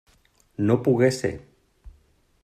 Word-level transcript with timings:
No 0.69 0.77
pogué 0.87 1.11
ser. 1.17 1.33